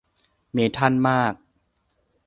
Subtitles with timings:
[0.53, 1.33] เมทัลมาก